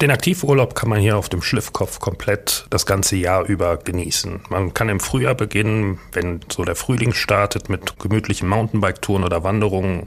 Den 0.00 0.12
Aktivurlaub 0.12 0.76
kann 0.76 0.88
man 0.88 1.00
hier 1.00 1.18
auf 1.18 1.28
dem 1.28 1.42
Schliffkopf 1.42 1.98
komplett 1.98 2.66
das 2.70 2.86
ganze 2.86 3.16
Jahr 3.16 3.44
über 3.44 3.78
genießen. 3.78 4.42
Man 4.48 4.72
kann 4.72 4.88
im 4.88 5.00
Frühjahr 5.00 5.34
beginnen, 5.34 5.98
wenn 6.12 6.38
so 6.48 6.64
der 6.64 6.76
Frühling 6.76 7.12
startet 7.12 7.68
mit 7.68 7.98
gemütlichen 7.98 8.48
Mountainbike-Touren 8.48 9.24
oder 9.24 9.42
Wanderungen. 9.42 10.06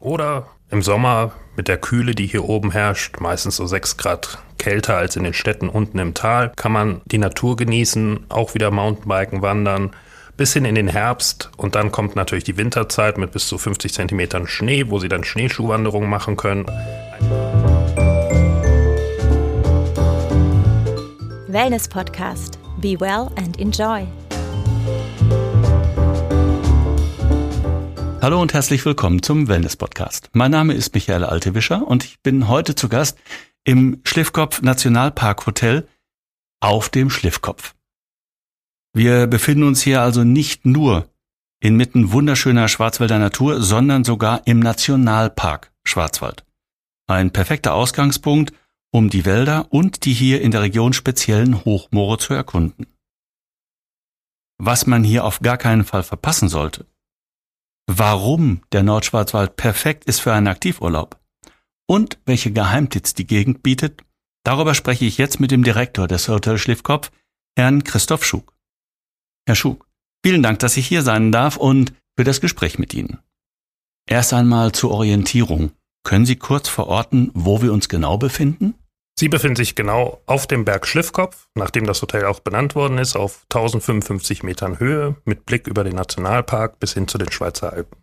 Oder 0.00 0.48
im 0.68 0.82
Sommer 0.82 1.30
mit 1.56 1.68
der 1.68 1.78
Kühle, 1.78 2.16
die 2.16 2.26
hier 2.26 2.48
oben 2.48 2.72
herrscht, 2.72 3.20
meistens 3.20 3.54
so 3.54 3.66
sechs 3.66 3.96
Grad 3.96 4.38
kälter 4.58 4.96
als 4.96 5.14
in 5.14 5.22
den 5.22 5.34
Städten 5.34 5.68
unten 5.68 6.00
im 6.00 6.14
Tal, 6.14 6.52
kann 6.56 6.72
man 6.72 7.00
die 7.04 7.18
Natur 7.18 7.54
genießen, 7.54 8.26
auch 8.30 8.54
wieder 8.54 8.72
Mountainbiken, 8.72 9.42
wandern, 9.42 9.92
bis 10.36 10.54
hin 10.54 10.64
in 10.64 10.74
den 10.74 10.88
Herbst. 10.88 11.50
Und 11.56 11.76
dann 11.76 11.92
kommt 11.92 12.16
natürlich 12.16 12.44
die 12.44 12.56
Winterzeit 12.56 13.16
mit 13.16 13.30
bis 13.30 13.46
zu 13.46 13.58
50 13.58 13.92
Zentimetern 13.92 14.48
Schnee, 14.48 14.86
wo 14.88 14.98
Sie 14.98 15.08
dann 15.08 15.22
Schneeschuhwanderungen 15.22 16.10
machen 16.10 16.36
können. 16.36 16.66
Wellness 21.52 21.88
Podcast. 21.88 22.60
Be 22.80 23.00
well 23.00 23.28
and 23.36 23.58
enjoy. 23.58 24.06
Hallo 28.22 28.40
und 28.40 28.54
herzlich 28.54 28.84
willkommen 28.84 29.20
zum 29.20 29.48
Wellness 29.48 29.74
Podcast. 29.74 30.30
Mein 30.32 30.52
Name 30.52 30.74
ist 30.74 30.94
Michael 30.94 31.24
Altewischer 31.24 31.84
und 31.88 32.04
ich 32.04 32.20
bin 32.20 32.46
heute 32.46 32.76
zu 32.76 32.88
Gast 32.88 33.18
im 33.64 34.00
Schliffkopf 34.04 34.62
Nationalpark 34.62 35.44
Hotel 35.46 35.88
auf 36.60 36.88
dem 36.88 37.10
Schliffkopf. 37.10 37.74
Wir 38.92 39.26
befinden 39.26 39.64
uns 39.64 39.82
hier 39.82 40.02
also 40.02 40.22
nicht 40.22 40.66
nur 40.66 41.08
inmitten 41.58 42.12
wunderschöner 42.12 42.68
Schwarzwälder 42.68 43.18
Natur, 43.18 43.60
sondern 43.60 44.04
sogar 44.04 44.42
im 44.46 44.60
Nationalpark 44.60 45.72
Schwarzwald. 45.84 46.44
Ein 47.08 47.32
perfekter 47.32 47.74
Ausgangspunkt 47.74 48.52
um 48.92 49.08
die 49.10 49.24
Wälder 49.24 49.66
und 49.70 50.04
die 50.04 50.12
hier 50.12 50.40
in 50.40 50.50
der 50.50 50.62
Region 50.62 50.92
speziellen 50.92 51.64
Hochmoore 51.64 52.18
zu 52.18 52.34
erkunden. 52.34 52.86
Was 54.58 54.86
man 54.86 55.04
hier 55.04 55.24
auf 55.24 55.40
gar 55.40 55.56
keinen 55.56 55.84
Fall 55.84 56.02
verpassen 56.02 56.48
sollte. 56.48 56.86
Warum 57.86 58.62
der 58.72 58.82
Nordschwarzwald 58.82 59.56
perfekt 59.56 60.04
ist 60.04 60.20
für 60.20 60.32
einen 60.32 60.48
Aktivurlaub 60.48 61.20
und 61.88 62.18
welche 62.24 62.52
Geheimtipps 62.52 63.14
die 63.14 63.26
Gegend 63.26 63.62
bietet, 63.62 64.02
darüber 64.44 64.74
spreche 64.74 65.04
ich 65.04 65.18
jetzt 65.18 65.40
mit 65.40 65.50
dem 65.50 65.64
Direktor 65.64 66.06
des 66.06 66.28
Hotel 66.28 66.58
Schliffkopf, 66.58 67.10
Herrn 67.56 67.82
Christoph 67.82 68.24
Schug. 68.24 68.54
Herr 69.46 69.56
Schug, 69.56 69.88
vielen 70.24 70.42
Dank, 70.42 70.60
dass 70.60 70.76
ich 70.76 70.86
hier 70.86 71.02
sein 71.02 71.32
darf 71.32 71.56
und 71.56 71.92
für 72.16 72.24
das 72.24 72.40
Gespräch 72.40 72.78
mit 72.78 72.94
Ihnen. 72.94 73.18
Erst 74.06 74.32
einmal 74.32 74.72
zur 74.72 74.90
Orientierung. 74.90 75.72
Können 76.04 76.26
Sie 76.26 76.36
kurz 76.36 76.68
verorten, 76.68 77.30
wo 77.34 77.62
wir 77.62 77.72
uns 77.72 77.88
genau 77.88 78.18
befinden? 78.18 78.74
Sie 79.18 79.28
befinden 79.28 79.56
sich 79.56 79.74
genau 79.74 80.22
auf 80.26 80.46
dem 80.46 80.64
Berg 80.64 80.86
Schliffkopf, 80.86 81.48
nachdem 81.54 81.86
das 81.86 82.00
Hotel 82.00 82.24
auch 82.24 82.40
benannt 82.40 82.74
worden 82.74 82.98
ist, 82.98 83.16
auf 83.16 83.44
1055 83.50 84.42
Metern 84.42 84.78
Höhe 84.78 85.16
mit 85.24 85.44
Blick 85.44 85.66
über 85.66 85.84
den 85.84 85.96
Nationalpark 85.96 86.78
bis 86.80 86.94
hin 86.94 87.06
zu 87.06 87.18
den 87.18 87.30
Schweizer 87.30 87.72
Alpen. 87.72 87.98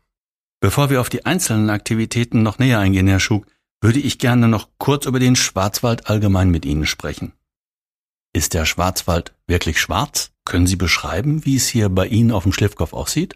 Bevor 0.60 0.90
wir 0.90 1.02
auf 1.02 1.10
die 1.10 1.26
einzelnen 1.26 1.70
Aktivitäten 1.70 2.44
noch 2.44 2.60
näher 2.60 2.80
eingehen, 2.80 3.08
Herr 3.08 3.20
Schug, 3.20 3.46
würde 3.82 4.00
ich 4.00 4.20
gerne 4.20 4.48
noch 4.48 4.70
kurz 4.80 5.06
über 5.06 5.20
den 5.20 5.36
Schwarzwald 5.36 6.08
allgemein 6.08 6.50
mit 6.50 6.66
Ihnen 6.66 6.86
sprechen. 6.86 7.34
Ist 8.34 8.54
der 8.54 8.66
Schwarzwald 8.66 9.34
wirklich 9.48 9.80
schwarz? 9.80 10.32
Können 10.46 10.68
Sie 10.68 10.76
beschreiben, 10.76 11.46
wie 11.46 11.56
es 11.56 11.68
hier 11.68 11.90
bei 11.90 12.08
Ihnen 12.08 12.32
auf 12.32 12.44
dem 12.44 12.54
Schliffkopf 12.54 12.94
aussieht? 12.94 13.36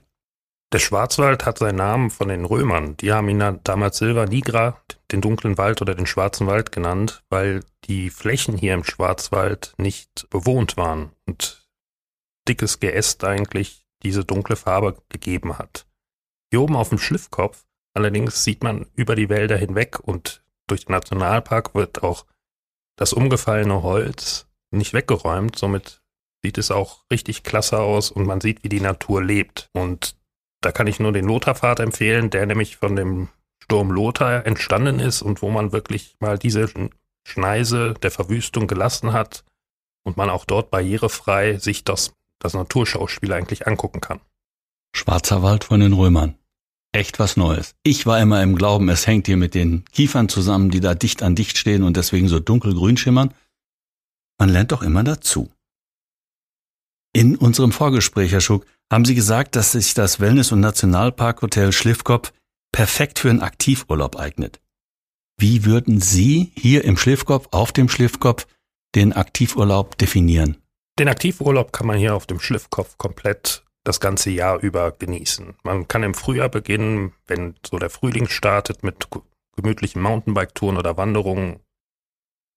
Der 0.73 0.79
Schwarzwald 0.79 1.45
hat 1.45 1.57
seinen 1.57 1.75
Namen 1.75 2.09
von 2.09 2.29
den 2.29 2.45
Römern. 2.45 2.95
Die 2.97 3.11
haben 3.11 3.27
ihn 3.27 3.59
damals 3.63 3.97
Silva 3.97 4.25
Nigra, 4.25 4.81
den 5.11 5.19
dunklen 5.19 5.57
Wald 5.57 5.81
oder 5.81 5.95
den 5.95 6.05
schwarzen 6.05 6.47
Wald 6.47 6.71
genannt, 6.71 7.23
weil 7.29 7.61
die 7.85 8.09
Flächen 8.09 8.57
hier 8.57 8.73
im 8.73 8.85
Schwarzwald 8.85 9.73
nicht 9.77 10.29
bewohnt 10.29 10.77
waren 10.77 11.11
und 11.27 11.67
dickes 12.47 12.79
Geäst 12.79 13.23
eigentlich 13.23 13.85
diese 14.03 14.23
dunkle 14.23 14.55
Farbe 14.55 14.97
gegeben 15.09 15.57
hat. 15.57 15.85
Hier 16.49 16.61
oben 16.61 16.75
auf 16.75 16.89
dem 16.89 16.99
Schliffkopf 16.99 17.65
allerdings 17.93 18.43
sieht 18.43 18.63
man 18.63 18.87
über 18.95 19.15
die 19.15 19.29
Wälder 19.29 19.57
hinweg 19.57 19.99
und 19.99 20.43
durch 20.67 20.85
den 20.85 20.93
Nationalpark 20.93 21.75
wird 21.75 22.03
auch 22.03 22.25
das 22.97 23.13
umgefallene 23.13 23.83
Holz 23.83 24.47
nicht 24.71 24.93
weggeräumt. 24.93 25.57
Somit 25.57 26.01
sieht 26.43 26.57
es 26.57 26.71
auch 26.71 27.03
richtig 27.11 27.43
klasse 27.43 27.79
aus 27.79 28.11
und 28.11 28.25
man 28.25 28.41
sieht, 28.41 28.63
wie 28.63 28.69
die 28.69 28.79
Natur 28.79 29.23
lebt. 29.23 29.69
Und 29.73 30.15
da 30.61 30.71
kann 30.71 30.87
ich 30.87 30.99
nur 30.99 31.11
den 31.11 31.25
Lotharpfad 31.25 31.79
empfehlen, 31.79 32.29
der 32.29 32.45
nämlich 32.45 32.77
von 32.77 32.95
dem 32.95 33.29
Sturm 33.63 33.91
Lothar 33.91 34.45
entstanden 34.45 34.99
ist 34.99 35.21
und 35.21 35.41
wo 35.41 35.49
man 35.49 35.71
wirklich 35.71 36.15
mal 36.19 36.37
diese 36.37 36.69
Schneise 37.27 37.93
der 38.01 38.11
Verwüstung 38.11 38.67
gelassen 38.67 39.13
hat 39.13 39.43
und 40.03 40.17
man 40.17 40.29
auch 40.29 40.45
dort 40.45 40.71
barrierefrei 40.71 41.57
sich 41.57 41.83
das, 41.83 42.13
das 42.39 42.53
Naturschauspiel 42.53 43.33
eigentlich 43.33 43.67
angucken 43.67 44.01
kann. 44.01 44.19
Schwarzer 44.95 45.41
Wald 45.43 45.63
von 45.63 45.79
den 45.79 45.93
Römern. 45.93 46.35
Echt 46.93 47.19
was 47.19 47.37
Neues. 47.37 47.75
Ich 47.83 48.05
war 48.05 48.19
immer 48.19 48.43
im 48.43 48.55
Glauben, 48.55 48.89
es 48.89 49.07
hängt 49.07 49.27
hier 49.27 49.37
mit 49.37 49.55
den 49.55 49.85
Kiefern 49.93 50.27
zusammen, 50.27 50.71
die 50.71 50.81
da 50.81 50.93
dicht 50.93 51.23
an 51.23 51.35
dicht 51.35 51.57
stehen 51.57 51.83
und 51.83 51.95
deswegen 51.95 52.27
so 52.27 52.39
dunkelgrün 52.39 52.97
schimmern. 52.97 53.33
Man 54.37 54.49
lernt 54.49 54.73
doch 54.73 54.81
immer 54.81 55.03
dazu. 55.03 55.49
In 57.13 57.35
unserem 57.35 57.71
Vorgespräch, 57.73 58.31
Herr 58.31 58.41
Schuck, 58.41 58.65
haben 58.91 59.05
Sie 59.05 59.15
gesagt, 59.15 59.55
dass 59.55 59.73
sich 59.73 59.93
das 59.93 60.19
Wellness- 60.19 60.51
und 60.51 60.61
Nationalparkhotel 60.61 61.73
Schliffkopf 61.73 62.31
perfekt 62.71 63.19
für 63.19 63.29
einen 63.29 63.41
Aktivurlaub 63.41 64.15
eignet. 64.15 64.61
Wie 65.37 65.65
würden 65.65 65.99
Sie 65.99 66.53
hier 66.55 66.85
im 66.85 66.97
Schliffkopf, 66.97 67.47
auf 67.51 67.73
dem 67.73 67.89
Schliffkopf, 67.89 68.47
den 68.95 69.11
Aktivurlaub 69.11 69.97
definieren? 69.97 70.57
Den 70.99 71.09
Aktivurlaub 71.09 71.73
kann 71.73 71.87
man 71.87 71.97
hier 71.97 72.15
auf 72.15 72.27
dem 72.27 72.39
Schliffkopf 72.39 72.97
komplett 72.97 73.65
das 73.83 73.99
ganze 73.99 74.29
Jahr 74.29 74.59
über 74.59 74.91
genießen. 74.91 75.55
Man 75.63 75.87
kann 75.87 76.03
im 76.03 76.13
Frühjahr 76.13 76.49
beginnen, 76.49 77.13
wenn 77.27 77.55
so 77.65 77.79
der 77.79 77.89
Frühling 77.89 78.27
startet 78.27 78.83
mit 78.83 79.07
gemütlichen 79.55 80.01
Mountainbike-Touren 80.01 80.77
oder 80.77 80.95
Wanderungen 80.97 81.59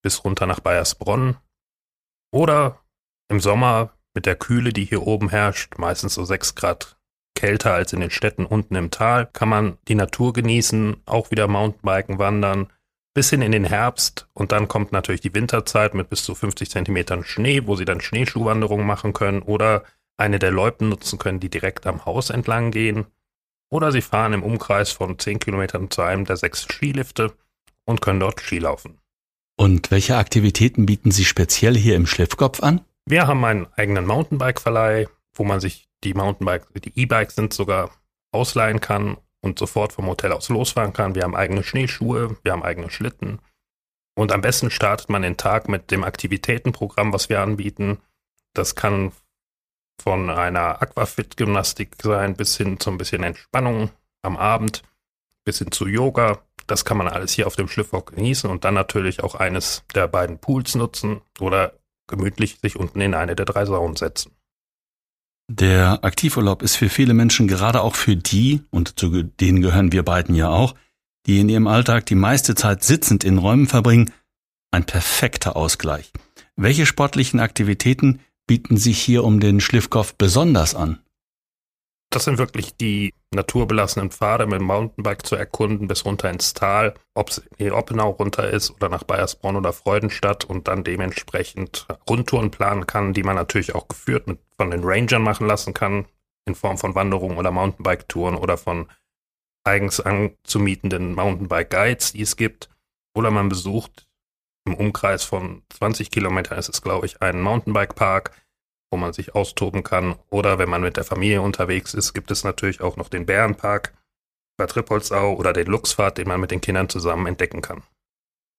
bis 0.02 0.22
runter 0.24 0.46
nach 0.46 0.60
Bayersbronn. 0.60 1.38
Oder 2.30 2.80
im 3.28 3.40
Sommer 3.40 3.93
mit 4.14 4.26
der 4.26 4.36
Kühle, 4.36 4.72
die 4.72 4.84
hier 4.84 5.06
oben 5.06 5.28
herrscht, 5.28 5.78
meistens 5.78 6.14
so 6.14 6.24
sechs 6.24 6.54
Grad 6.54 6.96
kälter 7.34 7.74
als 7.74 7.92
in 7.92 8.00
den 8.00 8.10
Städten 8.10 8.46
unten 8.46 8.76
im 8.76 8.90
Tal, 8.90 9.26
kann 9.32 9.48
man 9.48 9.76
die 9.88 9.96
Natur 9.96 10.32
genießen, 10.32 10.96
auch 11.04 11.30
wieder 11.30 11.48
Mountainbiken, 11.48 12.18
wandern, 12.18 12.68
bis 13.12 13.30
hin 13.30 13.42
in 13.42 13.52
den 13.52 13.64
Herbst 13.64 14.28
und 14.34 14.52
dann 14.52 14.68
kommt 14.68 14.92
natürlich 14.92 15.20
die 15.20 15.34
Winterzeit 15.34 15.94
mit 15.94 16.08
bis 16.08 16.24
zu 16.24 16.34
50 16.34 16.70
Zentimetern 16.70 17.24
Schnee, 17.24 17.62
wo 17.66 17.76
sie 17.76 17.84
dann 17.84 18.00
Schneeschuhwanderungen 18.00 18.86
machen 18.86 19.12
können 19.12 19.42
oder 19.42 19.84
eine 20.16 20.38
der 20.38 20.50
Loipen 20.50 20.88
nutzen 20.88 21.18
können, 21.18 21.40
die 21.40 21.50
direkt 21.50 21.86
am 21.86 22.04
Haus 22.04 22.30
entlang 22.30 22.70
gehen. 22.70 23.06
Oder 23.70 23.92
sie 23.92 24.02
fahren 24.02 24.32
im 24.32 24.42
Umkreis 24.42 24.90
von 24.90 25.18
10 25.18 25.40
Kilometern 25.40 25.90
zu 25.90 26.02
einem 26.02 26.24
der 26.24 26.36
sechs 26.36 26.62
Skilifte 26.62 27.32
und 27.84 28.00
können 28.00 28.20
dort 28.20 28.40
Skilaufen. 28.40 28.98
Und 29.56 29.90
welche 29.90 30.16
Aktivitäten 30.16 30.86
bieten 30.86 31.10
Sie 31.10 31.24
speziell 31.24 31.76
hier 31.76 31.96
im 31.96 32.06
Schliffkopf 32.06 32.60
an? 32.62 32.80
Wir 33.06 33.26
haben 33.26 33.44
einen 33.44 33.66
eigenen 33.74 34.06
Mountainbike-Verleih, 34.06 35.08
wo 35.34 35.44
man 35.44 35.60
sich 35.60 35.88
die 36.04 36.14
Mountainbike, 36.14 36.66
die 36.74 36.98
E-Bikes 36.98 37.34
sind 37.34 37.52
sogar 37.52 37.90
ausleihen 38.32 38.80
kann 38.80 39.18
und 39.40 39.58
sofort 39.58 39.92
vom 39.92 40.06
Hotel 40.06 40.32
aus 40.32 40.48
losfahren 40.48 40.92
kann. 40.92 41.14
Wir 41.14 41.22
haben 41.22 41.36
eigene 41.36 41.62
Schneeschuhe, 41.62 42.36
wir 42.42 42.52
haben 42.52 42.62
eigene 42.62 42.90
Schlitten. 42.90 43.40
Und 44.16 44.32
am 44.32 44.40
besten 44.40 44.70
startet 44.70 45.10
man 45.10 45.22
den 45.22 45.36
Tag 45.36 45.68
mit 45.68 45.90
dem 45.90 46.04
Aktivitätenprogramm, 46.04 47.12
was 47.12 47.28
wir 47.28 47.40
anbieten. 47.40 47.98
Das 48.54 48.74
kann 48.74 49.12
von 50.00 50.30
einer 50.30 50.80
Aquafit-Gymnastik 50.80 51.96
sein 52.02 52.34
bis 52.34 52.56
hin 52.56 52.80
zu 52.80 52.90
ein 52.90 52.98
bisschen 52.98 53.22
Entspannung 53.22 53.90
am 54.22 54.36
Abend, 54.36 54.82
bis 55.44 55.58
hin 55.58 55.72
zu 55.72 55.86
Yoga. 55.86 56.42
Das 56.66 56.84
kann 56.84 56.96
man 56.96 57.08
alles 57.08 57.32
hier 57.32 57.46
auf 57.46 57.56
dem 57.56 57.68
Schliffbock 57.68 58.14
genießen 58.14 58.48
und 58.48 58.64
dann 58.64 58.74
natürlich 58.74 59.22
auch 59.22 59.34
eines 59.34 59.84
der 59.94 60.08
beiden 60.08 60.38
Pools 60.38 60.74
nutzen 60.74 61.20
oder 61.38 61.74
gemütlich 62.06 62.58
sich 62.62 62.76
unten 62.76 63.00
in 63.00 63.14
eine 63.14 63.36
der 63.36 63.46
drei 63.46 63.64
Saunen 63.64 63.96
setzen. 63.96 64.32
Der 65.50 66.04
Aktivurlaub 66.04 66.62
ist 66.62 66.76
für 66.76 66.88
viele 66.88 67.12
Menschen, 67.12 67.48
gerade 67.48 67.82
auch 67.82 67.96
für 67.96 68.16
die, 68.16 68.62
und 68.70 68.98
zu 68.98 69.22
denen 69.22 69.60
gehören 69.60 69.92
wir 69.92 70.02
beiden 70.02 70.34
ja 70.34 70.48
auch, 70.48 70.74
die 71.26 71.40
in 71.40 71.48
ihrem 71.48 71.66
Alltag 71.66 72.06
die 72.06 72.14
meiste 72.14 72.54
Zeit 72.54 72.82
sitzend 72.82 73.24
in 73.24 73.38
Räumen 73.38 73.66
verbringen, 73.66 74.12
ein 74.70 74.84
perfekter 74.84 75.56
Ausgleich. 75.56 76.12
Welche 76.56 76.86
sportlichen 76.86 77.40
Aktivitäten 77.40 78.20
bieten 78.46 78.76
sich 78.76 78.98
hier 78.98 79.24
um 79.24 79.40
den 79.40 79.60
Schliffkopf 79.60 80.14
besonders 80.14 80.74
an? 80.74 80.98
Das 82.14 82.22
sind 82.22 82.38
wirklich 82.38 82.76
die 82.76 83.12
naturbelassenen 83.34 84.12
Pfade 84.12 84.46
mit 84.46 84.60
dem 84.60 84.66
Mountainbike 84.68 85.26
zu 85.26 85.34
erkunden 85.34 85.88
bis 85.88 86.04
runter 86.04 86.30
ins 86.30 86.54
Tal, 86.54 86.94
ob 87.14 87.30
es 87.30 87.42
in 87.58 87.72
Oppenau 87.72 88.10
runter 88.10 88.48
ist 88.48 88.70
oder 88.70 88.88
nach 88.88 89.02
Bayersbronn 89.02 89.56
oder 89.56 89.72
Freudenstadt 89.72 90.44
und 90.44 90.68
dann 90.68 90.84
dementsprechend 90.84 91.88
Rundtouren 92.08 92.52
planen 92.52 92.86
kann, 92.86 93.14
die 93.14 93.24
man 93.24 93.34
natürlich 93.34 93.74
auch 93.74 93.88
geführt 93.88 94.28
mit, 94.28 94.38
von 94.56 94.70
den 94.70 94.84
Rangern 94.84 95.22
machen 95.22 95.48
lassen 95.48 95.74
kann, 95.74 96.06
in 96.46 96.54
Form 96.54 96.78
von 96.78 96.94
Wanderungen 96.94 97.36
oder 97.36 97.50
Mountainbike-Touren 97.50 98.36
oder 98.36 98.58
von 98.58 98.86
eigens 99.64 99.98
anzumietenden 99.98 101.16
Mountainbike-Guides, 101.16 102.12
die 102.12 102.22
es 102.22 102.36
gibt. 102.36 102.70
Oder 103.16 103.32
man 103.32 103.48
besucht 103.48 104.06
im 104.66 104.74
Umkreis 104.74 105.24
von 105.24 105.64
20 105.70 106.12
Kilometern 106.12 106.60
ist 106.60 106.68
es, 106.68 106.80
glaube 106.80 107.06
ich, 107.06 107.20
ein 107.22 107.40
Mountainbike-Park, 107.40 108.30
wo 108.94 108.96
man 108.96 109.12
sich 109.12 109.34
austoben 109.34 109.82
kann. 109.82 110.14
Oder 110.30 110.60
wenn 110.60 110.70
man 110.70 110.80
mit 110.80 110.96
der 110.96 111.02
Familie 111.02 111.42
unterwegs 111.42 111.94
ist, 111.94 112.14
gibt 112.14 112.30
es 112.30 112.44
natürlich 112.44 112.80
auch 112.80 112.96
noch 112.96 113.08
den 113.08 113.26
Bärenpark 113.26 113.92
bei 114.56 114.66
Tripolzau 114.66 115.34
oder 115.34 115.52
den 115.52 115.66
Luchsfahrt, 115.66 116.16
den 116.16 116.28
man 116.28 116.40
mit 116.40 116.52
den 116.52 116.60
Kindern 116.60 116.88
zusammen 116.88 117.26
entdecken 117.26 117.60
kann. 117.60 117.82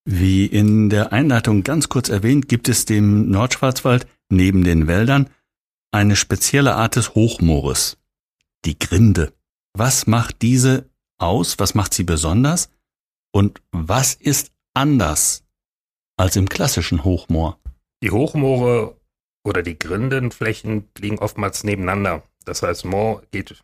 Wie 0.03 0.45
in 0.45 0.89
der 0.89 1.13
Einleitung 1.13 1.63
ganz 1.63 1.87
kurz 1.87 2.09
erwähnt, 2.09 2.49
gibt 2.49 2.67
es 2.67 2.83
dem 2.83 3.31
Nordschwarzwald 3.31 4.07
neben 4.29 4.65
den 4.65 4.87
Wäldern 4.87 5.29
eine 5.93 6.17
spezielle 6.17 6.75
Art 6.75 6.97
des 6.97 7.15
Hochmoores, 7.15 7.97
die 8.65 8.77
Grinde. 8.77 9.31
Was 9.71 10.05
macht 10.05 10.41
diese 10.41 10.89
aus? 11.17 11.59
Was 11.59 11.75
macht 11.75 11.93
sie 11.93 12.03
besonders? 12.03 12.69
Und 13.31 13.61
was 13.71 14.15
ist 14.15 14.51
anders 14.73 15.45
als 16.17 16.35
im 16.35 16.49
klassischen 16.49 17.05
Hochmoor? 17.05 17.57
Die 18.03 18.11
Hochmoore 18.11 18.97
oder 19.45 19.61
die 19.61 19.77
Grindenflächen 19.77 20.89
liegen 20.97 21.19
oftmals 21.19 21.63
nebeneinander. 21.63 22.23
Das 22.45 22.63
heißt, 22.63 22.83
Moor 22.85 23.21
geht 23.31 23.63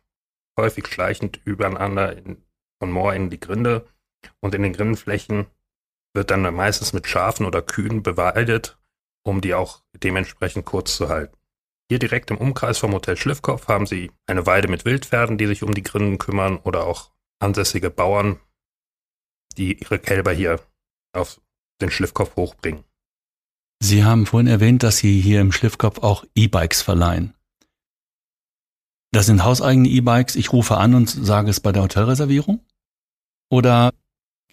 häufig 0.57 0.87
schleichend 0.87 1.41
übereinander 1.43 2.15
in, 2.15 2.43
von 2.79 2.91
Moor 2.91 3.13
in 3.13 3.29
die 3.29 3.39
Grinde 3.39 3.87
und 4.39 4.53
in 4.53 4.61
den 4.61 4.73
Grindenflächen 4.73 5.47
wird 6.13 6.29
dann 6.29 6.41
meistens 6.53 6.93
mit 6.93 7.07
Schafen 7.07 7.45
oder 7.45 7.61
Kühen 7.61 8.03
beweidet, 8.03 8.77
um 9.23 9.41
die 9.41 9.53
auch 9.53 9.83
dementsprechend 9.93 10.65
kurz 10.65 10.95
zu 10.95 11.09
halten. 11.09 11.37
Hier 11.89 11.99
direkt 11.99 12.31
im 12.31 12.37
Umkreis 12.37 12.77
vom 12.77 12.93
Hotel 12.93 13.17
Schliffkopf 13.17 13.67
haben 13.67 13.85
sie 13.85 14.11
eine 14.27 14.45
Weide 14.45 14.67
mit 14.67 14.85
Wildpferden, 14.85 15.37
die 15.37 15.47
sich 15.47 15.63
um 15.63 15.73
die 15.73 15.83
Grinden 15.83 16.17
kümmern 16.19 16.57
oder 16.57 16.85
auch 16.85 17.11
ansässige 17.39 17.89
Bauern, 17.89 18.39
die 19.57 19.79
ihre 19.79 19.99
Kälber 19.99 20.31
hier 20.31 20.61
auf 21.13 21.41
den 21.81 21.91
Schliffkopf 21.91 22.35
hochbringen. 22.35 22.83
Sie 23.83 24.03
haben 24.03 24.27
vorhin 24.27 24.47
erwähnt, 24.47 24.83
dass 24.83 24.97
Sie 24.97 25.19
hier 25.19 25.41
im 25.41 25.51
Schliffkopf 25.51 26.03
auch 26.03 26.23
E-Bikes 26.35 26.83
verleihen. 26.83 27.33
Das 29.11 29.25
sind 29.25 29.43
hauseigene 29.43 29.89
E-Bikes. 29.89 30.35
Ich 30.35 30.53
rufe 30.53 30.77
an 30.77 30.93
und 30.93 31.09
sage 31.09 31.49
es 31.49 31.59
bei 31.59 31.71
der 31.71 31.81
Hotelreservierung? 31.81 32.63
Oder 33.49 33.91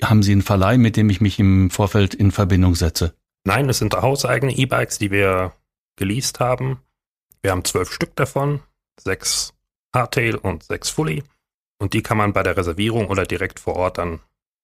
haben 0.02 0.22
Sie 0.22 0.32
einen 0.32 0.40
Verleih, 0.40 0.78
mit 0.78 0.96
dem 0.96 1.10
ich 1.10 1.20
mich 1.20 1.38
im 1.38 1.68
Vorfeld 1.68 2.14
in 2.14 2.32
Verbindung 2.32 2.74
setze? 2.74 3.14
Nein, 3.44 3.68
es 3.68 3.78
sind 3.78 3.94
hauseigene 3.94 4.56
E-Bikes, 4.56 4.98
die 4.98 5.10
wir 5.10 5.52
geleast 5.96 6.40
haben. 6.40 6.80
Wir 7.42 7.50
haben 7.50 7.64
zwölf 7.64 7.92
Stück 7.92 8.16
davon, 8.16 8.60
sechs 8.98 9.52
Hardtail 9.94 10.36
und 10.36 10.62
sechs 10.62 10.88
Fully. 10.88 11.22
Und 11.78 11.92
die 11.92 12.02
kann 12.02 12.16
man 12.16 12.32
bei 12.32 12.42
der 12.42 12.56
Reservierung 12.56 13.08
oder 13.08 13.26
direkt 13.26 13.60
vor 13.60 13.76
Ort 13.76 13.98
dann 13.98 14.20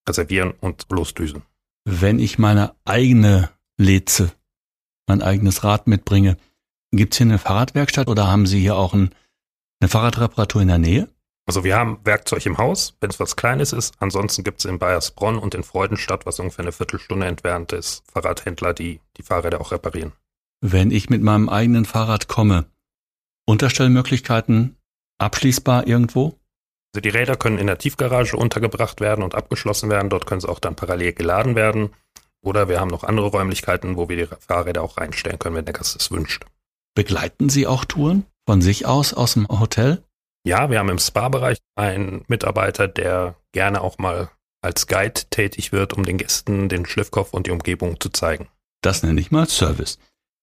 reservieren 0.09 0.53
und 0.53 0.87
losdüsen. 0.91 1.43
Wenn 1.85 2.19
ich 2.19 2.39
meine 2.39 2.75
eigene 2.87 3.51
Leze, 3.77 4.33
mein 5.07 5.23
eigenes 5.23 5.65
Rad 5.65 5.87
mitbringe, 5.87 6.37
gibt's 6.93 7.19
hier 7.19 7.27
eine 7.27 7.39
Fahrradwerkstatt 7.39 8.09
oder 8.09 8.27
haben 8.27 8.47
Sie 8.47 8.61
hier 8.61 8.77
auch 8.77 8.95
ein, 8.95 9.15
eine 9.81 9.89
Fahrradreparatur 9.89 10.63
in 10.63 10.69
der 10.69 10.79
Nähe? 10.79 11.09
Also 11.47 11.63
wir 11.63 11.77
haben 11.77 11.99
Werkzeug 12.05 12.47
im 12.47 12.57
Haus, 12.57 12.97
wenn 13.01 13.11
es 13.11 13.21
was 13.21 13.37
Kleines 13.37 13.75
ist. 13.75 13.95
Ansonsten 13.99 14.45
gibt 14.45 14.61
es 14.61 14.65
in 14.65 14.79
Bayersbronn 14.79 15.39
und 15.39 15.55
in 15.55 15.63
Freudenstadt, 15.63 16.25
was 16.25 16.41
ungefähr 16.41 16.65
eine 16.65 16.73
Viertelstunde 16.73 17.27
entfernt 17.27 17.73
ist, 17.73 18.03
Fahrradhändler, 18.11 18.73
die 18.73 19.01
die 19.19 19.23
Fahrräder 19.23 19.61
auch 19.61 19.71
reparieren. 19.71 20.13
Wenn 20.63 20.91
ich 20.91 21.11
mit 21.11 21.23
meinem 21.23 21.51
eigenen 21.51 21.85
Fahrrad 21.85 22.29
komme, 22.29 22.65
Unterstellmöglichkeiten 23.45 24.77
abschließbar 25.19 25.87
irgendwo? 25.87 26.39
Also 26.95 27.03
die 27.03 27.11
Räder 27.11 27.37
können 27.37 27.59
in 27.59 27.67
der 27.67 27.77
Tiefgarage 27.77 28.37
untergebracht 28.37 29.01
werden 29.01 29.23
und 29.23 29.35
abgeschlossen 29.35 29.91
werden. 29.91 30.09
Dort 30.09 30.27
können 30.27 30.41
sie 30.41 30.49
auch 30.49 30.61
dann 30.61 30.77
parallel 30.77 31.13
geladen 31.13 31.57
werden. 31.57 31.91
Oder 32.45 32.69
wir 32.69 32.79
haben 32.79 32.89
noch 32.89 33.05
andere 33.05 33.27
Räumlichkeiten, 33.27 33.97
wo 33.97 34.09
wir 34.09 34.17
die 34.17 34.29
Fahrräder 34.39 34.83
auch 34.83 34.99
reinstellen 34.99 35.39
können, 35.39 35.57
wenn 35.57 35.65
der 35.65 35.75
Gast 35.75 35.97
es 36.01 36.11
wünscht. 36.11 36.45
Begleiten 36.95 37.49
Sie 37.49 37.67
auch 37.67 37.85
Touren 37.85 38.27
von 38.47 38.61
sich 38.61 38.87
aus 38.87 39.15
aus 39.15 39.33
dem 39.33 39.49
Hotel? 39.49 40.05
Ja, 40.47 40.71
wir 40.71 40.79
haben 40.79 40.91
im 40.91 40.99
Spa-Bereich 40.99 41.59
einen 41.75 42.23
Mitarbeiter, 42.29 42.87
der 42.87 43.35
gerne 43.53 43.81
auch 43.81 43.97
mal 43.97 44.31
als 44.61 44.87
Guide 44.87 45.23
tätig 45.31 45.73
wird, 45.73 45.95
um 45.95 46.05
den 46.05 46.19
Gästen 46.19 46.69
den 46.69 46.87
Schliffkopf 46.87 47.33
und 47.33 47.47
die 47.47 47.51
Umgebung 47.51 47.99
zu 47.99 48.11
zeigen. 48.11 48.49
Das 48.83 49.03
nenne 49.03 49.21
ich 49.21 49.31
mal 49.31 49.49
Service. 49.49 49.99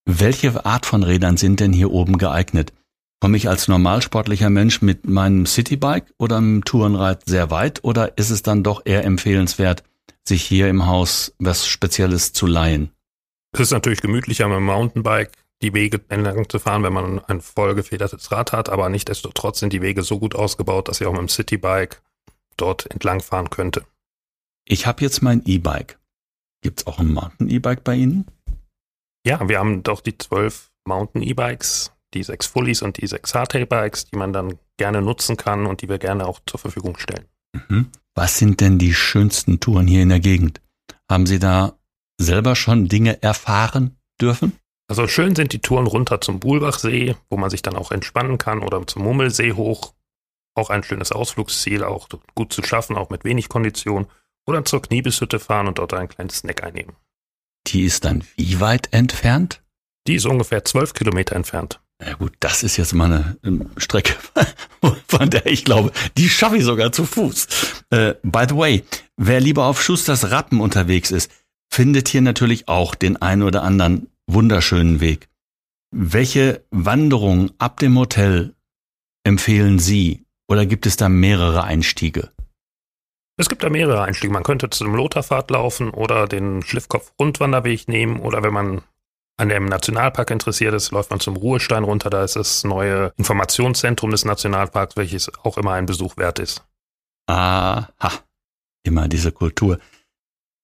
Welche 0.05 0.65
Art 0.65 0.87
von 0.87 1.03
Rädern 1.03 1.37
sind 1.37 1.59
denn 1.59 1.71
hier 1.71 1.91
oben 1.91 2.17
geeignet? 2.17 2.73
Komme 3.19 3.37
ich 3.37 3.47
als 3.47 3.67
normalsportlicher 3.67 4.49
Mensch 4.49 4.81
mit 4.81 5.07
meinem 5.07 5.45
Citybike 5.45 6.11
oder 6.17 6.37
einem 6.37 6.65
Tourenrad 6.65 7.23
sehr 7.27 7.51
weit 7.51 7.83
oder 7.83 8.17
ist 8.17 8.31
es 8.31 8.41
dann 8.41 8.63
doch 8.63 8.81
eher 8.83 9.05
empfehlenswert, 9.05 9.83
sich 10.27 10.43
hier 10.43 10.69
im 10.69 10.85
Haus 10.85 11.33
was 11.39 11.67
Spezielles 11.67 12.33
zu 12.33 12.45
leihen? 12.47 12.91
Es 13.53 13.59
ist 13.59 13.71
natürlich 13.71 14.01
gemütlicher 14.01 14.47
mit 14.47 14.57
dem 14.57 14.65
Mountainbike 14.65 15.31
die 15.61 15.73
Wege 15.73 16.01
entlang 16.09 16.49
zu 16.49 16.59
fahren, 16.59 16.83
wenn 16.83 16.93
man 16.93 17.19
ein 17.25 17.41
voll 17.41 17.75
gefedertes 17.75 18.31
Rad 18.31 18.51
hat, 18.51 18.69
aber 18.69 18.89
nichtdestotrotz 18.89 19.59
sind 19.59 19.73
die 19.73 19.81
Wege 19.81 20.03
so 20.03 20.19
gut 20.19 20.35
ausgebaut, 20.35 20.87
dass 20.87 20.99
ich 20.99 21.07
auch 21.07 21.11
mit 21.11 21.21
dem 21.21 21.29
Citybike 21.29 21.97
dort 22.57 22.89
entlang 22.89 23.21
fahren 23.21 23.49
könnte. 23.49 23.85
Ich 24.65 24.85
habe 24.85 25.01
jetzt 25.01 25.21
mein 25.21 25.43
E-Bike. 25.45 25.99
Gibt's 26.61 26.87
auch 26.87 26.99
ein 26.99 27.13
Mountain-E-Bike 27.13 27.83
bei 27.83 27.95
Ihnen? 27.95 28.25
Ja, 29.25 29.47
wir 29.47 29.59
haben 29.59 29.83
doch 29.83 30.01
die 30.01 30.17
zwölf 30.17 30.71
Mountain-E-Bikes, 30.85 31.91
die 32.13 32.23
sechs 32.23 32.47
Fullies 32.47 32.81
und 32.81 32.97
die 32.97 33.07
sechs 33.07 33.33
Hardtail-Bikes, 33.33 34.05
die 34.05 34.17
man 34.17 34.33
dann 34.33 34.59
gerne 34.77 35.01
nutzen 35.01 35.37
kann 35.37 35.65
und 35.65 35.81
die 35.81 35.89
wir 35.89 35.99
gerne 35.99 36.27
auch 36.27 36.39
zur 36.45 36.59
Verfügung 36.59 36.97
stellen. 36.97 37.25
Mhm. 37.53 37.89
Was 38.15 38.37
sind 38.37 38.59
denn 38.61 38.77
die 38.77 38.93
schönsten 38.93 39.59
Touren 39.59 39.87
hier 39.87 40.01
in 40.01 40.09
der 40.09 40.19
Gegend? 40.19 40.61
Haben 41.09 41.25
Sie 41.25 41.39
da 41.39 41.77
selber 42.19 42.55
schon 42.55 42.87
Dinge 42.87 43.21
erfahren 43.21 43.97
dürfen? 44.19 44.53
Also 44.87 45.07
schön 45.07 45.35
sind 45.35 45.53
die 45.53 45.59
Touren 45.59 45.87
runter 45.87 46.19
zum 46.19 46.39
Buhlbachsee, 46.39 47.15
wo 47.29 47.37
man 47.37 47.49
sich 47.49 47.61
dann 47.61 47.75
auch 47.75 47.91
entspannen 47.91 48.37
kann 48.37 48.59
oder 48.59 48.85
zum 48.87 49.03
Mummelsee 49.03 49.53
hoch. 49.53 49.93
Auch 50.53 50.69
ein 50.69 50.83
schönes 50.83 51.13
Ausflugsziel, 51.13 51.83
auch 51.83 52.09
gut 52.35 52.51
zu 52.51 52.61
schaffen, 52.61 52.97
auch 52.97 53.09
mit 53.09 53.23
wenig 53.23 53.47
Kondition. 53.47 54.07
Oder 54.45 54.65
zur 54.65 54.81
Kniebeshütte 54.81 55.39
fahren 55.39 55.67
und 55.67 55.77
dort 55.77 55.93
ein 55.93 56.09
kleines 56.09 56.39
Snack 56.39 56.63
einnehmen. 56.63 56.95
Die 57.67 57.83
ist 57.83 58.03
dann 58.03 58.25
wie 58.35 58.59
weit 58.59 58.91
entfernt? 58.91 59.61
Die 60.07 60.15
ist 60.15 60.25
ungefähr 60.25 60.65
zwölf 60.65 60.93
Kilometer 60.93 61.35
entfernt. 61.35 61.79
Ja 62.03 62.15
gut, 62.15 62.33
das 62.39 62.63
ist 62.63 62.77
jetzt 62.77 62.93
mal 62.93 63.05
eine 63.05 63.37
ähm, 63.43 63.69
Strecke, 63.77 64.15
von 65.07 65.29
der 65.29 65.45
ich 65.45 65.63
glaube, 65.63 65.91
die 66.17 66.29
schaffe 66.29 66.57
ich 66.57 66.63
sogar 66.63 66.91
zu 66.91 67.05
Fuß. 67.05 67.47
Äh, 67.91 68.15
by 68.23 68.45
the 68.49 68.55
way, 68.55 68.83
wer 69.17 69.39
lieber 69.39 69.65
auf 69.65 69.81
Schusters 69.81 70.31
Rappen 70.31 70.61
unterwegs 70.61 71.11
ist, 71.11 71.31
findet 71.71 72.07
hier 72.07 72.21
natürlich 72.21 72.67
auch 72.67 72.95
den 72.95 73.21
einen 73.21 73.43
oder 73.43 73.63
anderen 73.63 74.07
wunderschönen 74.27 74.99
Weg. 74.99 75.29
Welche 75.91 76.65
Wanderung 76.71 77.51
ab 77.59 77.79
dem 77.79 77.97
Hotel 77.97 78.55
empfehlen 79.23 79.77
Sie? 79.77 80.25
Oder 80.47 80.65
gibt 80.65 80.85
es 80.85 80.97
da 80.97 81.07
mehrere 81.07 81.63
Einstiege? 81.63 82.31
Es 83.37 83.47
gibt 83.47 83.63
da 83.63 83.69
mehrere 83.69 84.03
Einstiege. 84.03 84.33
Man 84.33 84.43
könnte 84.43 84.69
zum 84.69 84.95
Lotharpfad 84.95 85.49
laufen 85.51 85.91
oder 85.91 86.27
den 86.27 86.61
Schliffkopf-Rundwanderweg 86.61 87.87
nehmen 87.87 88.19
oder 88.19 88.43
wenn 88.43 88.53
man 88.53 88.81
an 89.37 89.49
dem 89.49 89.65
Nationalpark 89.65 90.29
interessiert 90.29 90.73
ist, 90.73 90.91
läuft 90.91 91.09
man 91.09 91.19
zum 91.19 91.35
Ruhestein 91.35 91.83
runter. 91.83 92.09
Da 92.09 92.23
ist 92.23 92.35
das 92.35 92.63
neue 92.63 93.11
Informationszentrum 93.17 94.11
des 94.11 94.25
Nationalparks, 94.25 94.97
welches 94.97 95.31
auch 95.43 95.57
immer 95.57 95.73
ein 95.73 95.85
Besuch 95.85 96.17
wert 96.17 96.39
ist. 96.39 96.63
Aha, 97.27 97.89
immer 98.83 99.07
diese 99.07 99.31
Kultur. 99.31 99.79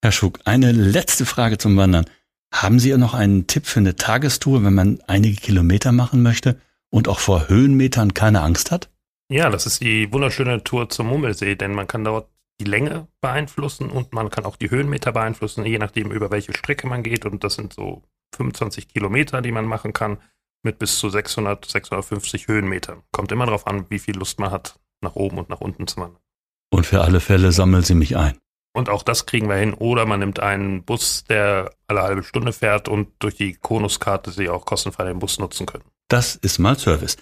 Herr 0.02 0.12
Schuck, 0.12 0.38
eine 0.44 0.72
letzte 0.72 1.26
Frage 1.26 1.58
zum 1.58 1.76
Wandern. 1.76 2.04
Haben 2.52 2.78
Sie 2.78 2.96
noch 2.96 3.14
einen 3.14 3.46
Tipp 3.46 3.66
für 3.66 3.80
eine 3.80 3.96
Tagestour, 3.96 4.64
wenn 4.64 4.74
man 4.74 5.00
einige 5.06 5.40
Kilometer 5.40 5.92
machen 5.92 6.22
möchte 6.22 6.60
und 6.90 7.08
auch 7.08 7.18
vor 7.18 7.48
Höhenmetern 7.48 8.14
keine 8.14 8.42
Angst 8.42 8.70
hat? 8.70 8.90
Ja, 9.30 9.50
das 9.50 9.66
ist 9.66 9.82
die 9.82 10.10
wunderschöne 10.12 10.64
Tour 10.64 10.88
zum 10.88 11.08
Mummelsee, 11.08 11.56
denn 11.56 11.74
man 11.74 11.86
kann 11.86 12.04
dort 12.04 12.30
die 12.60 12.64
Länge 12.64 13.06
beeinflussen 13.20 13.90
und 13.90 14.12
man 14.12 14.30
kann 14.30 14.44
auch 14.44 14.56
die 14.56 14.70
Höhenmeter 14.70 15.12
beeinflussen, 15.12 15.64
je 15.66 15.78
nachdem, 15.78 16.10
über 16.10 16.30
welche 16.30 16.54
Strecke 16.54 16.86
man 16.86 17.02
geht. 17.02 17.26
Und 17.26 17.44
das 17.44 17.54
sind 17.54 17.72
so 17.72 18.02
25 18.38 18.88
Kilometer, 18.88 19.42
die 19.42 19.52
man 19.52 19.66
machen 19.66 19.92
kann, 19.92 20.18
mit 20.62 20.78
bis 20.78 20.98
zu 20.98 21.10
600, 21.10 21.64
650 21.64 22.48
Höhenmetern. 22.48 23.02
Kommt 23.12 23.30
immer 23.30 23.46
darauf 23.46 23.66
an, 23.66 23.86
wie 23.90 23.98
viel 23.98 24.16
Lust 24.16 24.40
man 24.40 24.50
hat, 24.50 24.78
nach 25.02 25.14
oben 25.14 25.38
und 25.38 25.50
nach 25.50 25.60
unten 25.60 25.86
zu 25.86 25.98
wandern. 25.98 26.22
Und 26.70 26.86
für 26.86 27.02
alle 27.02 27.20
Fälle 27.20 27.52
sammeln 27.52 27.82
Sie 27.82 27.94
mich 27.94 28.16
ein. 28.16 28.38
Und 28.74 28.88
auch 28.88 29.02
das 29.02 29.26
kriegen 29.26 29.48
wir 29.48 29.56
hin. 29.56 29.74
Oder 29.74 30.06
man 30.06 30.20
nimmt 30.20 30.40
einen 30.40 30.84
Bus, 30.84 31.24
der 31.24 31.72
alle 31.86 32.02
halbe 32.02 32.22
Stunde 32.22 32.52
fährt 32.52 32.88
und 32.88 33.08
durch 33.18 33.34
die 33.36 33.54
Konuskarte 33.54 34.30
Sie 34.30 34.48
auch 34.48 34.64
kostenfrei 34.64 35.04
den 35.04 35.18
Bus 35.18 35.38
nutzen 35.38 35.66
können. 35.66 35.84
Das 36.08 36.36
ist 36.36 36.58
mal 36.58 36.78
Service. 36.78 37.16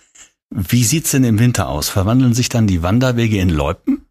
Wie 0.50 0.84
sieht's 0.84 1.10
denn 1.10 1.24
im 1.24 1.38
Winter 1.38 1.68
aus? 1.68 1.88
Verwandeln 1.88 2.34
sich 2.34 2.48
dann 2.48 2.66
die 2.66 2.82
Wanderwege 2.82 3.38
in 3.38 3.48
Loipen? 3.48 4.06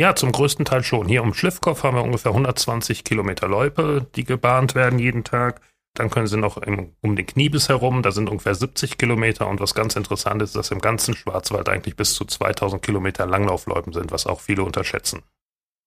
Ja, 0.00 0.16
zum 0.16 0.32
größten 0.32 0.64
Teil 0.64 0.82
schon. 0.82 1.06
Hier 1.06 1.22
um 1.22 1.34
Schliffkopf 1.34 1.84
haben 1.84 1.96
wir 1.96 2.02
ungefähr 2.02 2.32
120 2.32 3.04
Kilometer 3.04 3.46
Loipe, 3.46 4.06
die 4.16 4.24
gebahnt 4.24 4.74
werden 4.74 4.98
jeden 4.98 5.22
Tag. 5.22 5.60
Dann 5.94 6.10
können 6.10 6.26
Sie 6.26 6.36
noch 6.36 6.56
im, 6.58 6.92
um 7.02 7.14
den 7.14 7.24
Kniebiss 7.24 7.68
herum, 7.68 8.02
da 8.02 8.10
sind 8.10 8.28
ungefähr 8.28 8.56
70 8.56 8.98
Kilometer. 8.98 9.46
Und 9.46 9.60
was 9.60 9.74
ganz 9.74 9.94
interessant 9.94 10.42
ist, 10.42 10.56
dass 10.56 10.72
im 10.72 10.80
ganzen 10.80 11.14
Schwarzwald 11.14 11.68
eigentlich 11.68 11.94
bis 11.94 12.14
zu 12.14 12.24
2000 12.24 12.82
Kilometer 12.82 13.26
Langlaufloipen 13.26 13.92
sind, 13.92 14.10
was 14.10 14.26
auch 14.26 14.40
viele 14.40 14.64
unterschätzen. 14.64 15.22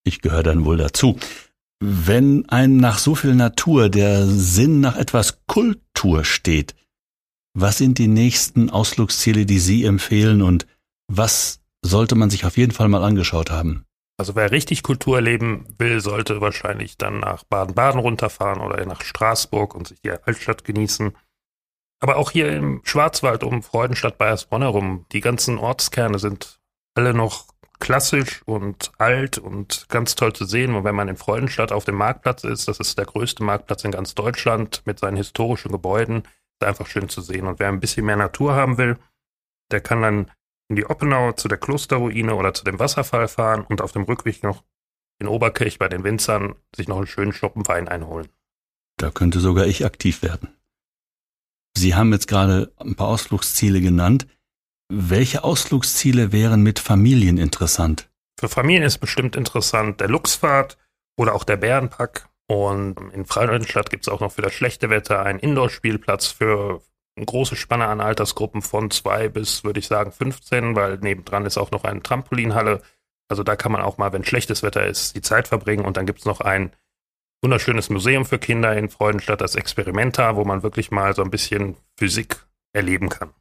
Ich 0.05 0.21
gehöre 0.21 0.43
dann 0.43 0.63
wohl 0.63 0.77
dazu. 0.77 1.19
Wenn 1.79 2.47
ein 2.47 2.77
nach 2.77 2.97
so 2.97 3.15
viel 3.15 3.35
Natur 3.35 3.89
der 3.89 4.25
Sinn 4.25 4.79
nach 4.79 4.95
etwas 4.95 5.45
Kultur 5.45 6.23
steht, 6.23 6.73
was 7.53 7.77
sind 7.77 7.97
die 7.97 8.07
nächsten 8.07 8.69
Ausflugsziele, 8.69 9.45
die 9.45 9.59
Sie 9.59 9.83
empfehlen 9.83 10.41
und 10.41 10.67
was 11.07 11.59
sollte 11.83 12.15
man 12.15 12.29
sich 12.29 12.45
auf 12.45 12.55
jeden 12.55 12.71
Fall 12.71 12.87
mal 12.87 13.03
angeschaut 13.03 13.51
haben? 13.51 13.87
Also 14.17 14.36
wer 14.36 14.51
richtig 14.51 14.81
Kultur 14.81 15.17
erleben 15.17 15.65
will, 15.77 16.01
sollte 16.01 16.41
wahrscheinlich 16.41 16.97
dann 16.97 17.19
nach 17.19 17.43
Baden-Baden 17.43 18.00
runterfahren 18.00 18.62
oder 18.62 18.83
nach 18.86 19.01
Straßburg 19.01 19.75
und 19.75 19.88
sich 19.88 20.01
die 20.01 20.12
Altstadt 20.12 20.63
genießen. 20.63 21.15
Aber 22.00 22.17
auch 22.17 22.31
hier 22.31 22.51
im 22.51 22.81
Schwarzwald 22.83 23.43
um 23.43 23.62
Freudenstadt 23.62 24.17
Bayersbronn 24.17 24.63
herum, 24.63 25.05
die 25.12 25.21
ganzen 25.21 25.57
Ortskerne 25.59 26.17
sind 26.17 26.59
alle 26.95 27.13
noch 27.13 27.45
klassisch 27.79 28.41
und 28.45 28.91
alt 28.97 29.38
und 29.38 29.88
ganz 29.89 30.15
toll 30.15 30.33
zu 30.33 30.45
sehen. 30.45 30.74
Und 30.74 30.83
wenn 30.83 30.95
man 30.95 31.07
in 31.07 31.17
Freudenstadt 31.17 31.71
auf 31.71 31.86
dem 31.86 31.95
Marktplatz 31.95 32.43
ist, 32.43 32.67
das 32.67 32.79
ist 32.79 32.97
der 32.97 33.05
größte 33.05 33.43
Marktplatz 33.43 33.83
in 33.83 33.91
ganz 33.91 34.15
Deutschland 34.15 34.81
mit 34.86 35.00
seinen 35.00 35.17
historischen 35.17 35.71
Gebäuden, 35.71 36.24
ist 36.59 36.67
einfach 36.67 36.88
schön 36.88 37.09
zu 37.09 37.21
sehen. 37.21 37.45
Und 37.45 37.59
wer 37.59 37.69
ein 37.69 37.79
bisschen 37.79 38.05
mehr 38.05 38.15
Natur 38.15 38.55
haben 38.55 38.79
will, 38.79 38.97
der 39.71 39.81
kann 39.81 40.01
dann 40.01 40.31
in 40.69 40.75
die 40.75 40.86
Oppenau 40.86 41.31
zu 41.31 41.47
der 41.47 41.57
Klosterruine 41.57 42.36
oder 42.36 42.53
zu 42.53 42.63
dem 42.63 42.79
Wasserfall 42.79 43.27
fahren 43.27 43.65
und 43.67 43.81
auf 43.81 43.91
dem 43.91 44.03
Rückweg 44.03 44.43
noch 44.43 44.63
in 45.19 45.27
Oberkirch 45.27 45.79
bei 45.79 45.88
den 45.88 46.03
Winzern 46.03 46.55
sich 46.75 46.88
noch 46.88 46.97
einen 46.97 47.07
schönen 47.07 47.33
Schluppen 47.33 47.67
Wein 47.67 47.88
einholen. 47.88 48.27
Da 48.97 49.12
könnte 49.12 49.39
sogar 49.39 49.65
ich 49.65 49.86
aktiv 49.86 50.21
werden. 50.21 50.50
Sie 51.75 51.95
haben 51.95 52.12
jetzt 52.12 52.27
gerade 52.27 52.71
ein 52.77 52.95
paar 52.95 53.07
Ausflugsziele 53.07 53.81
genannt. 53.81 54.27
Welche 54.89 55.43
Ausflugsziele 55.43 56.31
wären 56.31 56.63
mit 56.63 56.79
Familien 56.79 57.38
interessant? 57.38 58.09
Für 58.39 58.50
Familien 58.50 58.83
ist 58.83 59.00
bestimmt 59.00 59.36
interessant 59.36 60.00
der 60.00 60.09
Luchsfahrt 60.09 60.77
oder 61.17 61.36
auch 61.36 61.43
der 61.43 61.57
Bärenpack. 61.57 62.29
Und 62.47 62.95
in 63.13 63.25
Freudenstadt 63.25 63.89
gibt 63.89 64.07
es 64.07 64.13
auch 64.13 64.21
noch 64.21 64.31
für 64.31 64.41
das 64.41 64.53
schlechte 64.53 64.89
Wetter 64.89 65.24
einen 65.24 65.39
Indoor-Spielplatz 65.39 66.27
für 66.27 66.81
eine 67.17 67.25
große 67.25 67.55
Spanne 67.55 67.88
an 67.88 68.00
Altersgruppen 68.00 68.62
von 68.62 68.91
zwei 68.91 69.27
bis, 69.27 69.63
würde 69.63 69.79
ich 69.79 69.88
sagen, 69.88 70.12
15, 70.12 70.75
weil 70.75 70.97
nebendran 71.00 71.45
ist 71.45 71.57
auch 71.57 71.71
noch 71.71 71.83
eine 71.83 72.01
Trampolinhalle. 72.01 72.81
Also 73.27 73.43
da 73.43 73.55
kann 73.55 73.71
man 73.71 73.81
auch 73.81 73.97
mal, 73.97 74.13
wenn 74.13 74.24
schlechtes 74.24 74.63
Wetter 74.63 74.86
ist, 74.86 75.15
die 75.15 75.21
Zeit 75.21 75.47
verbringen. 75.47 75.86
Und 75.86 75.97
dann 75.97 76.05
gibt 76.05 76.19
es 76.19 76.25
noch 76.25 76.39
ein 76.39 76.71
wunderschönes 77.41 77.89
Museum 77.89 78.25
für 78.25 78.39
Kinder 78.39 78.75
in 78.77 78.89
Freudenstadt, 78.89 79.41
das 79.41 79.55
Experimenta, 79.55 80.36
wo 80.36 80.45
man 80.45 80.63
wirklich 80.63 80.91
mal 80.91 81.13
so 81.13 81.24
ein 81.24 81.31
bisschen 81.31 81.75
Physik 81.97 82.45
erleben 82.74 83.09
kann. 83.09 83.31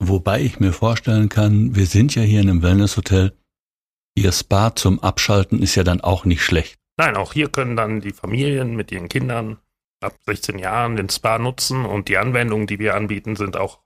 Wobei 0.00 0.40
ich 0.40 0.60
mir 0.60 0.72
vorstellen 0.72 1.28
kann, 1.28 1.74
wir 1.74 1.86
sind 1.86 2.14
ja 2.14 2.22
hier 2.22 2.40
in 2.40 2.50
einem 2.50 2.62
Wellnesshotel. 2.62 3.36
Ihr 4.14 4.32
Spa 4.32 4.74
zum 4.74 5.00
Abschalten 5.00 5.62
ist 5.62 5.74
ja 5.74 5.84
dann 5.84 6.00
auch 6.00 6.24
nicht 6.24 6.42
schlecht. 6.42 6.78
Nein, 6.96 7.16
auch 7.16 7.32
hier 7.32 7.48
können 7.48 7.76
dann 7.76 8.00
die 8.00 8.12
Familien 8.12 8.74
mit 8.74 8.90
ihren 8.90 9.08
Kindern 9.08 9.58
ab 10.00 10.14
16 10.26 10.58
Jahren 10.58 10.96
den 10.96 11.08
Spa 11.08 11.38
nutzen 11.38 11.84
und 11.84 12.08
die 12.08 12.18
Anwendungen, 12.18 12.66
die 12.66 12.78
wir 12.78 12.94
anbieten, 12.94 13.36
sind 13.36 13.56
auch 13.56 13.80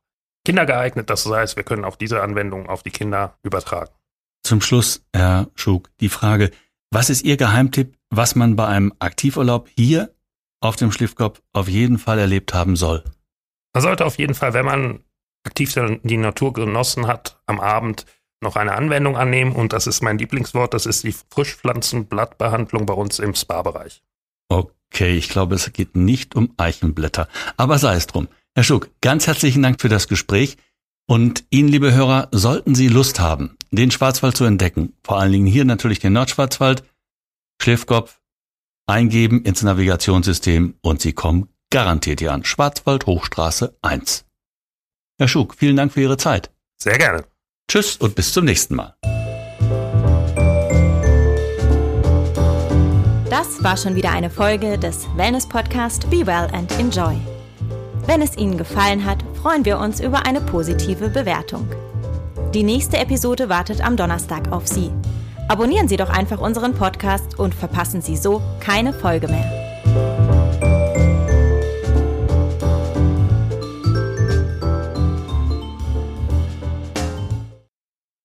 kindergeeignet. 0.45 1.09
Das 1.11 1.27
heißt, 1.27 1.57
wir 1.57 1.65
können 1.65 1.85
auch 1.85 1.97
diese 1.97 2.23
Anwendungen 2.23 2.69
auf 2.69 2.83
die 2.83 2.91
Kinder 2.91 3.39
übertragen. 3.43 3.91
Zum 4.43 4.61
Schluss, 4.61 5.05
Herr 5.15 5.49
Schug, 5.55 5.91
die 6.01 6.09
Frage, 6.09 6.51
was 6.91 7.11
ist 7.11 7.25
Ihr 7.25 7.37
Geheimtipp, 7.37 7.97
was 8.11 8.35
man 8.35 8.57
bei 8.57 8.67
einem 8.67 8.93
Aktivurlaub 8.99 9.69
hier 9.77 10.15
auf 10.61 10.77
dem 10.77 10.93
Schliffkopf 10.93 11.41
auf 11.53 11.69
jeden 11.69 11.99
Fall 11.99 12.19
erlebt 12.19 12.53
haben 12.53 12.77
soll? 12.77 13.05
Man 13.73 13.83
sollte 13.83 14.05
auf 14.05 14.19
jeden 14.19 14.35
Fall, 14.35 14.53
wenn 14.53 14.67
man 14.67 15.05
aktiv 15.45 15.75
die 16.03 16.17
Natur 16.17 16.53
genossen 16.53 17.07
hat, 17.07 17.41
am 17.47 17.61
Abend 17.61 18.05
noch 18.43 18.57
eine 18.57 18.73
Anwendung 18.73 19.17
annehmen 19.17 19.53
und 19.53 19.73
das 19.73 19.87
ist 19.87 20.03
mein 20.03 20.19
Lieblingswort, 20.19 20.75
das 20.75 20.85
ist 20.85 21.05
die 21.05 21.15
Frischpflanzenblattbehandlung 21.31 22.87
bei 22.87 22.95
uns 22.95 23.21
im 23.21 23.35
Spa-Bereich. 23.35 24.03
Okay, 24.49 24.73
ich 25.01 25.29
glaube, 25.29 25.55
es 25.55 25.73
geht 25.73 25.97
nicht 25.97 26.35
um 26.35 26.53
Eichenblätter, 26.57 27.29
aber 27.57 27.79
sei 27.79 27.97
es 27.97 28.07
drum. 28.07 28.29
Herr 28.55 28.65
Schuck, 28.65 28.91
ganz 29.01 29.27
herzlichen 29.27 29.63
Dank 29.63 29.81
für 29.81 29.89
das 29.89 30.09
Gespräch 30.09 30.57
und 31.07 31.45
Ihnen, 31.51 31.69
liebe 31.69 31.93
Hörer, 31.93 32.29
sollten 32.33 32.75
Sie 32.75 32.89
Lust 32.89 33.21
haben, 33.21 33.57
den 33.71 33.91
Schwarzwald 33.91 34.37
zu 34.37 34.45
entdecken, 34.45 34.93
vor 35.03 35.19
allen 35.19 35.33
Dingen 35.33 35.47
hier 35.47 35.65
natürlich 35.65 35.99
den 35.99 36.13
Nordschwarzwald, 36.13 36.85
Schliffkopf, 37.61 38.21
eingeben 38.87 39.43
ins 39.43 39.63
Navigationssystem 39.63 40.75
und 40.81 41.01
Sie 41.01 41.13
kommen 41.13 41.49
garantiert 41.71 42.21
hier 42.21 42.33
an. 42.33 42.45
Schwarzwald 42.45 43.07
Hochstraße 43.07 43.77
1. 43.83 44.27
Herr 45.19 45.29
Schug, 45.29 45.55
vielen 45.55 45.77
Dank 45.77 45.93
für 45.93 46.03
Ihre 46.03 46.19
Zeit. 46.19 46.51
Sehr 46.81 46.99
gerne. 46.99 47.25
Tschüss 47.69 47.97
und 47.97 48.15
bis 48.15 48.33
zum 48.33 48.45
nächsten 48.45 48.75
Mal. 48.75 48.97
Das 53.33 53.65
war 53.65 53.79
schon 53.79 53.95
wieder 53.95 54.11
eine 54.11 54.29
Folge 54.29 54.77
des 54.77 55.09
Wellness 55.17 55.49
Podcast 55.49 56.11
Be 56.11 56.27
Well 56.27 56.49
and 56.53 56.71
Enjoy. 56.79 57.17
Wenn 58.05 58.21
es 58.21 58.37
Ihnen 58.37 58.59
gefallen 58.59 59.07
hat, 59.07 59.25
freuen 59.41 59.65
wir 59.65 59.79
uns 59.79 60.01
über 60.01 60.27
eine 60.27 60.43
positive 60.43 61.09
Bewertung. 61.09 61.67
Die 62.53 62.63
nächste 62.63 62.99
Episode 62.99 63.49
wartet 63.49 63.81
am 63.83 63.97
Donnerstag 63.97 64.53
auf 64.53 64.69
Sie. 64.69 64.91
Abonnieren 65.49 65.89
Sie 65.89 65.97
doch 65.97 66.11
einfach 66.11 66.43
unseren 66.43 66.75
Podcast 66.75 67.39
und 67.39 67.55
verpassen 67.55 68.03
Sie 68.03 68.19
so 68.19 68.43
keine 68.61 68.93
Folge 68.93 69.29
mehr. 69.29 69.62